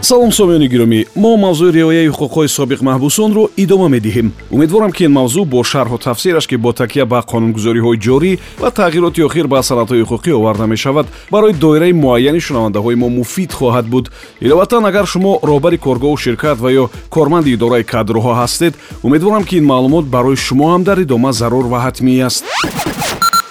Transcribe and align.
салом 0.00 0.32
сомиёни 0.32 0.68
гиромӣ. 0.68 1.06
Мо 1.16 1.36
мавзӯи 1.36 1.72
риояи 1.72 2.08
ҳуқуқҳои 2.08 2.48
собиқ 2.48 2.80
маҳбусонро 2.82 3.50
идома 3.56 3.88
медиҳем. 3.88 4.32
Умедворам 4.50 4.92
ки 4.92 5.04
ин 5.04 5.12
мавзӯъ 5.12 5.44
бо 5.44 5.62
шарҳу 5.64 5.98
тафсираш 5.98 6.46
ки 6.46 6.56
бо 6.56 6.72
такя 6.72 7.04
ба 7.06 7.18
қонунгузориҳои 7.30 7.98
ҷорӣ 8.06 8.38
ва 8.60 8.68
тағйироти 8.70 9.24
охир 9.28 9.46
ба 9.48 9.62
санадҳои 9.62 10.02
ҳуқуқӣ 10.02 10.32
оварда 10.32 10.66
мешавад 10.66 11.06
барои 11.30 11.52
доираи 11.52 11.92
муайяни 11.92 12.40
шунавандаҳои 12.40 12.94
мо 12.94 13.08
муфид 13.08 13.52
хоҳад 13.52 13.86
буд. 13.92 14.10
Иловатан 14.40 14.84
агар 14.86 15.06
шумо 15.06 15.40
роҳбари 15.42 15.78
коргоҳу 15.78 16.16
ширкат 16.16 16.58
ва 16.60 16.70
ё 16.72 16.84
корманди 17.10 17.50
идораи 17.56 17.84
кадрҳо 17.92 18.32
ҳастед 18.40 18.74
умедворам 19.02 19.44
ки 19.44 19.56
ин 19.56 19.64
маълумот 19.64 20.04
барои 20.04 20.36
шумо 20.36 20.66
ҳам 20.72 20.82
дар 20.88 20.98
идома 20.98 21.32
зарур 21.32 21.66
ва 21.72 21.78
ҳатмӣ 21.86 22.22
аст 22.28 22.44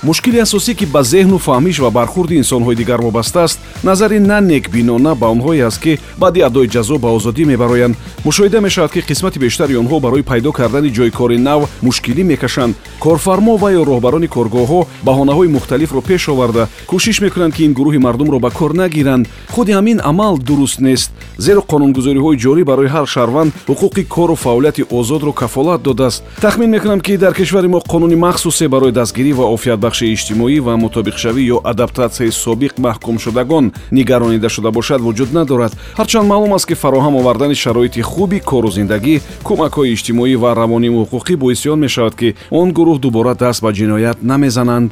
мушкили 0.07 0.39
асосӣ 0.39 0.73
ки 0.79 0.85
ба 0.85 1.01
зеҳну 1.03 1.37
фаҳмиш 1.37 1.77
ва 1.79 1.89
бархурди 1.91 2.39
инсонҳои 2.41 2.75
дигар 2.75 2.99
вобаста 3.01 3.43
аст 3.43 3.59
назари 3.83 4.19
на 4.19 4.39
некбинона 4.41 5.15
ба 5.15 5.27
онҳое 5.35 5.65
аст 5.67 5.79
ки 5.83 5.99
баъди 6.17 6.41
адои 6.41 6.67
ҷазо 6.75 6.97
ба 6.97 7.09
озодӣ 7.17 7.43
мебароянд. 7.45 7.95
Мушоҳида 8.25 8.59
мешавад 8.61 8.91
ки 8.91 9.01
қисмати 9.09 9.39
бештари 9.39 9.75
онҳо 9.81 9.99
барои 9.99 10.23
пайдо 10.23 10.51
кардани 10.51 10.93
ҷойкори 10.97 11.37
нав 11.37 11.61
мушкилӣ 11.81 12.23
мекашанд. 12.23 12.75
Корфармо 12.99 13.57
ва 13.57 13.69
ё 13.79 13.83
роҳбарони 13.89 14.27
коргоҳҳо 14.35 14.79
баҳонаҳои 15.07 15.53
мухталифро 15.55 16.01
пеш 16.01 16.29
оварда. 16.29 16.67
Кӯшиш 16.89 17.17
мекунанд 17.25 17.53
ки 17.55 17.63
ин 17.67 17.73
гурӯҳи 17.73 17.99
мардумро 18.05 18.39
ба 18.39 18.49
кор 18.49 18.71
нагиранд. 18.81 19.27
Худи 19.53 19.71
ҳамин 19.71 19.99
амал 20.03 20.37
дуруст 20.37 20.79
нест. 20.79 21.11
Зеро 21.37 21.61
қонунгузориҳои 21.71 22.39
ҷорӣ 22.43 22.63
барои 22.63 22.89
ҳар 22.95 23.05
шаҳрванд 23.13 23.51
ҳуқуқи 23.69 24.03
кору 24.15 24.35
фаъолияти 24.35 24.83
озодро 24.89 25.31
кафолат 25.33 25.81
додааст. 25.81 26.23
Тахмин 26.41 26.69
мекунам 26.69 26.99
ки 27.01 27.17
дар 27.17 27.33
кишвари 27.33 27.67
мо 27.67 27.79
қонуни 27.93 28.15
махсусе 28.15 28.67
барои 28.67 28.91
дастгирӣ 28.91 29.33
ва 29.33 29.45
офиятбахшии 29.97 30.13
иҷтимоӣ 30.13 30.59
ва 30.67 30.73
мутобиқшавӣ 30.83 31.41
ё 31.55 31.57
адаптатсияи 31.71 32.31
собиқ 32.43 32.73
маҳкумшудагон 32.85 33.65
нигаронида 33.91 34.49
шуда 34.49 34.71
бошад 34.71 35.01
вуҷуд 35.01 35.33
надорад. 35.33 35.73
Ҳарчанд 35.99 36.27
маълум 36.31 36.53
аст 36.53 36.67
ки 36.69 36.75
фароҳам 36.83 37.15
овардани 37.15 37.55
шароити 37.55 38.01
хуби 38.01 38.39
кору 38.39 38.69
зиндагӣ 38.77 39.15
кӯмакҳои 39.47 39.93
иҷтимоӣ 39.95 40.35
ва 40.43 40.49
равониву 40.61 41.01
ҳуқуқӣ 41.03 41.35
боиси 41.43 41.67
он 41.73 41.79
мешавад 41.85 42.15
ки 42.19 42.35
он 42.51 42.67
гурӯҳ 42.77 42.97
дубора 42.99 43.33
даст 43.33 43.61
ба 43.63 43.71
ҷиноят 43.77 44.17
намезананд 44.31 44.89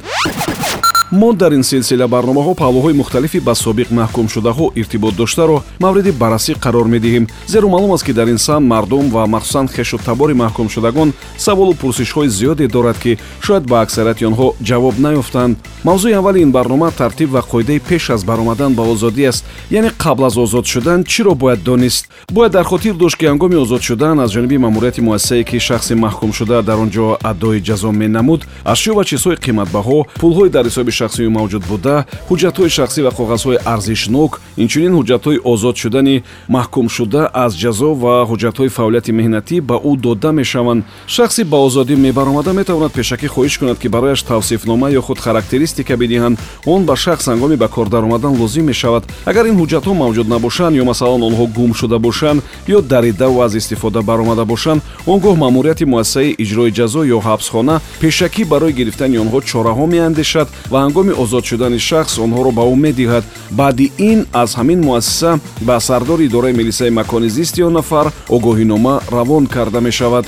мо 1.12 1.32
дар 1.32 1.52
ин 1.52 1.62
силсила 1.62 2.06
барномаҳо 2.08 2.54
паҳлӯҳои 2.54 2.92
мухталифи 2.92 3.40
ба 3.40 3.54
собиқ 3.54 3.88
маҳкумшудаҳо 3.90 4.72
иртибот 4.80 5.14
доштаро 5.16 5.62
мавриди 5.80 6.10
баррасӣ 6.10 6.52
қарор 6.64 6.86
медиҳем. 6.94 7.28
Зеро 7.46 7.68
маълум 7.68 7.92
аст 7.92 8.04
ки 8.04 8.12
дар 8.12 8.26
ин 8.28 8.38
самт 8.38 8.66
мардум 8.66 9.10
ва 9.10 9.26
махсусан 9.26 9.68
хешу 9.68 9.98
табори 9.98 10.34
маҳкумшудагон 10.34 11.12
саволу 11.36 11.74
пурсишҳои 11.74 12.28
зиёде 12.28 12.66
дорад 12.68 12.98
ки 12.98 13.18
шояд 13.40 13.64
ба 13.70 13.80
аксарияти 13.80 14.24
онҳо 14.30 14.54
ҷавоб 14.68 14.94
наёфтанд 14.98 15.56
мавзӯи 15.84 16.12
аввали 16.18 16.40
ин 16.42 16.50
барнома 16.50 16.90
тартиб 16.90 17.30
ва 17.30 17.42
қоидаи 17.52 17.80
пеш 17.88 18.10
аз 18.10 18.24
баромадан 18.24 18.74
ба 18.74 18.82
озодӣ 18.82 19.26
аст. 19.28 19.44
Яъне 19.70 19.90
қабл 19.98 20.26
аз 20.26 20.36
озод 20.36 20.66
шудан 20.66 21.04
чиро 21.04 21.34
бояд 21.34 21.62
донист? 21.62 22.08
Бояд 22.32 22.52
дар 22.52 22.64
хотир 22.64 22.94
дошт 22.94 23.16
ки 23.16 23.26
ҳангоми 23.26 23.56
озод 23.56 23.82
шудан 23.82 24.20
аз 24.20 24.30
ҷониби 24.32 24.58
маъмурияти 24.58 25.00
муассисае 25.00 25.44
ки 25.44 25.58
шахси 25.60 25.94
маҳкумшуда 25.94 26.62
дар 26.62 26.78
он 26.78 26.90
ҷо 26.90 27.16
адои 27.22 27.60
ҷазо 27.60 27.90
менамуд 27.92 28.40
ашё 28.64 28.94
ва 28.94 29.04
чизҳои 29.04 29.36
қиматбаҳо 29.36 29.98
пулҳои 30.20 30.50
дар 30.50 30.64
ҳисоби 30.64 30.95
шахсӣ 30.98 31.22
мавҷуд 31.38 31.64
буда 31.70 31.96
ҳуҷҷатҳои 32.30 32.70
шахсӣ 32.76 33.00
ва 33.06 33.12
коғазҳои 33.18 33.58
арзишнок 33.74 34.32
инчунин 34.62 34.92
ҳуҷҷатҳои 34.98 35.38
озод 35.52 35.76
шудани 35.82 36.16
маҳкумшуда 36.56 37.22
аз 37.44 37.52
ҷазо 37.62 37.90
ва 38.02 38.14
ҳуҷҷатҳои 38.30 38.74
фаъолияти 38.76 39.12
меҳнатӣ 39.18 39.56
ба 39.68 39.76
ӯ 39.90 39.92
дода 40.04 40.30
мешаванд. 40.40 40.84
Шахси 41.14 41.42
ба 41.52 41.58
озодӣ 41.66 41.94
мебаромада 42.06 42.52
метавонад 42.60 42.92
пешакӣ 42.98 43.28
хоҳиш 43.34 43.54
кунад 43.58 43.78
ки 43.82 43.88
барояш 43.94 44.20
тавсифнома 44.22 44.88
ё 44.98 45.00
худ 45.06 45.18
характеристика 45.26 45.94
бидиҳанд. 46.02 46.36
Он 46.66 46.80
ба 46.88 46.94
шахс 47.04 47.24
ҳангоми 47.30 47.56
ба 47.62 47.68
кор 47.68 47.86
даромадан 47.94 48.32
лозим 48.40 48.64
мешавад. 48.72 49.02
Агар 49.30 49.44
ин 49.50 49.56
ҳуҷҷатҳо 49.60 49.92
мавҷуд 50.02 50.26
набошанд 50.34 50.74
ё 50.82 50.84
масалан 50.84 51.22
онҳо 51.28 51.44
гум 51.56 51.70
шуда 51.80 51.98
бошанд 51.98 52.42
ё 52.76 52.78
даридаву 52.92 53.42
аз 53.46 53.54
истифода 53.54 54.00
баромада 54.02 54.44
бошанд 54.44 54.80
он 55.06 55.18
гоҳ 55.24 55.36
маъмурияти 55.44 55.84
муассисаи 55.84 56.34
иҷрои 56.44 56.70
ҷазо 56.78 57.00
ё 57.16 57.18
ҳабсхона 57.26 57.80
пешакӣ 58.00 58.44
барои 58.52 58.72
гирифтани 58.72 59.16
онҳо 59.24 59.38
чораҳо 59.50 59.86
меандешад 59.94 60.48
ва 60.72 60.78
ҳангоми 60.86 61.12
озод 61.22 61.44
шудани 61.50 61.78
шахс 61.88 62.14
онҳоро 62.24 62.50
ба 62.58 62.62
ӯ 62.72 62.74
медиҳад. 62.86 63.24
Баъди 63.60 63.86
ин 64.10 64.20
аз 64.42 64.50
ҳамин 64.58 64.80
муассиса 64.88 65.30
ба 65.68 65.80
сардори 65.80 66.24
идораи 66.26 66.52
милисияи 66.60 66.96
макони 67.00 67.28
зисти 67.28 67.60
он 67.68 67.72
нафар 67.72 68.06
огоҳинома 68.36 68.94
равон 69.16 69.44
карда 69.46 69.80
мешавад. 69.80 70.24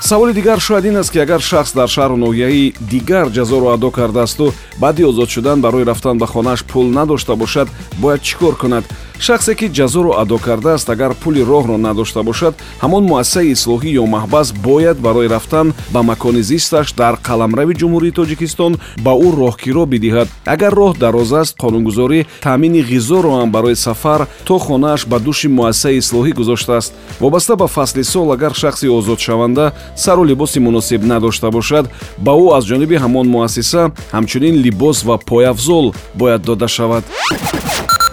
Саволи 0.00 0.32
дигар 0.32 0.60
шояд 0.60 0.84
ин 0.84 0.96
аст 0.96 1.10
ки 1.12 1.18
агар 1.18 1.40
шахс 1.40 1.72
дар 1.72 1.88
шаҳру 1.88 2.16
ноҳияи 2.16 2.74
дигар 2.92 3.26
ҷазоро 3.36 3.68
адо 3.74 3.90
кардаасту 3.90 4.52
баъди 4.78 5.02
озод 5.04 5.28
шудан 5.30 5.60
барои 5.60 5.84
рафтан 5.84 6.18
ба 6.18 6.26
хонааш 6.26 6.60
пул 6.64 6.86
надошта 6.98 7.34
бошад 7.36 7.68
бояд 8.02 8.22
чӣ 8.22 8.34
кор 8.40 8.54
кунад 8.56 8.84
шахсе 9.18 9.54
ки 9.54 9.66
ҷазоро 9.68 10.12
адо 10.20 10.38
кардааст 10.38 10.90
агар 10.90 11.14
пули 11.14 11.40
роҳро 11.40 11.76
надошта 11.76 12.22
бошад 12.22 12.54
ҳамон 12.82 13.04
муассисаи 13.04 13.52
ислоҳӣ 13.54 13.90
ё 14.02 14.04
маҳбас 14.06 14.52
бояд 14.52 14.98
барои 14.98 15.28
рафтан 15.28 15.74
ба 15.94 16.02
макони 16.02 16.42
зисташ 16.42 16.92
дар 17.00 17.14
қаламрави 17.28 17.74
ҷумҳурии 17.80 18.16
тоҷикистон 18.18 18.72
ба 19.04 19.12
ӯ 19.26 19.28
роҳкиро 19.42 19.84
бидиҳад. 19.92 20.28
Агар 20.54 20.72
роҳ 20.80 20.92
дароз 21.04 21.32
аст 21.32 21.54
қонунгузорӣ 21.62 22.20
таъмини 22.46 22.80
ғизоро 22.92 23.30
ҳам 23.38 23.50
барои 23.56 23.76
сафар 23.86 24.20
то 24.44 24.58
хонааш 24.58 25.00
ба 25.10 25.18
души 25.18 25.48
муассисаи 25.48 25.98
ислоҳӣ 26.02 26.32
гузоштааст. 26.40 26.92
Вобаста 27.20 27.56
ба 27.56 27.66
фасли 27.66 28.04
сол 28.04 28.32
агар 28.32 28.54
шахси 28.54 28.86
озодшаванда 28.88 29.72
сару 29.96 30.24
либоси 30.24 30.58
муносиб 30.60 31.00
надошта 31.04 31.50
бошад 31.50 31.84
ба 32.18 32.32
ӯ 32.44 32.46
аз 32.56 32.64
ҷониби 32.70 32.96
ҳамон 33.04 33.26
муассиса 33.34 33.82
ҳамчунин 34.12 34.54
либос 34.64 34.98
ва 35.08 35.16
пояфзол 35.18 35.94
бояд 36.14 36.42
дода 36.42 36.68
шавад 36.68 37.04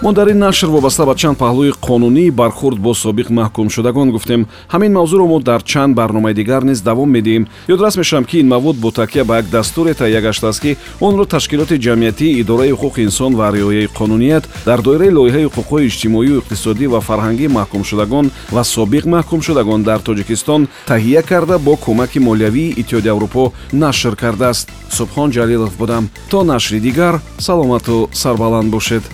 мо 0.04 0.12
дар 0.12 0.28
ин 0.28 0.38
нашр 0.38 0.66
вобаста 0.66 1.06
ба 1.06 1.14
чанд 1.14 1.38
паҳлӯи 1.38 1.72
қонунии 1.80 2.30
бархурд 2.30 2.78
бо 2.78 2.92
собиқ 2.92 3.28
маҳкумшудагон 3.30 4.10
гуфтем. 4.10 4.46
Ҳамин 4.72 4.92
мавзӯъро 4.92 5.26
мо 5.26 5.40
дар 5.40 5.62
чанд 5.62 5.94
барномаи 5.96 6.34
дигар 6.34 6.62
низ 6.64 6.82
давом 6.82 7.10
медиҳем. 7.16 7.48
Ёдрас 7.68 7.96
мешавам 7.96 8.24
ки 8.24 8.40
ин 8.40 8.48
мавуд 8.48 8.76
бо 8.76 8.90
такя 8.90 9.24
ба 9.24 9.36
як 9.36 9.46
дастуре 9.48 9.94
таҳия 9.94 10.20
гаштааст 10.20 10.60
ки 10.60 10.76
онро 11.00 11.24
ташкилоти 11.24 11.80
ҷамъиятии 11.86 12.38
идораи 12.40 12.72
ҳуқуқи 12.72 13.00
инсон 13.00 13.34
ва 13.34 13.50
риояи 13.50 13.88
қонуният 13.98 14.44
дар 14.66 14.82
доираи 14.82 15.10
лоиҳаи 15.10 15.46
ҳуқуқҳои 15.46 15.86
иҷтимоию 15.86 16.40
иқтисодӣ 16.40 16.86
ва 16.86 17.00
фарҳангии 17.00 17.54
маҳкумшудагон 17.58 18.30
ва 18.52 18.62
собиқ 18.64 19.04
маҳкумшудагон 19.06 19.82
дар 19.82 20.00
тоҷикистон 20.00 20.68
таҳия 20.86 21.22
карда 21.22 21.58
бо 21.58 21.74
кӯмаки 21.84 22.18
молиявии 22.28 22.74
иттиҳоди 22.80 23.08
аврупо 23.08 23.52
нашр 23.72 24.14
кардааст. 24.16 24.68
Субҳон 24.98 25.28
ҷалилов 25.36 25.72
будам. 25.78 26.10
То 26.30 26.44
нашри 26.44 26.78
дигар 26.80 27.14
саломату 27.38 28.10
сарбаланд 28.12 28.70
бошед 28.70 29.04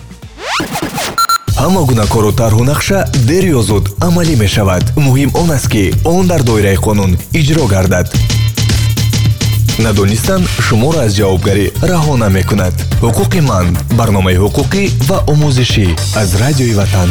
ҳама 1.61 1.81
гуна 1.89 2.05
кору 2.13 2.31
тарҳу 2.41 2.63
нақша 2.71 2.99
дер 3.29 3.43
ё 3.57 3.61
зуд 3.69 3.85
амалӣ 4.07 4.35
мешавад. 4.43 4.83
Муҳим 5.05 5.29
он 5.41 5.49
аст 5.57 5.67
ки 5.73 5.83
он 6.13 6.23
дар 6.31 6.41
доираи 6.49 6.77
қонун 6.85 7.11
иҷро 7.39 7.65
гардад. 7.73 8.07
Надонистан 9.85 10.41
шуморо 10.65 10.99
аз 11.05 11.11
ҷавобгарӣ 11.19 11.65
раҳо 11.91 12.13
намекунад. 12.23 12.75
Ҳуқуқи 13.05 13.39
ман 13.49 13.67
барномаи 13.99 14.37
ҳуқуқӣ 14.43 14.83
ва 15.09 15.17
омӯзишӣ 15.33 15.87
аз 16.21 16.29
радиои 16.41 16.73
ватан 16.79 17.09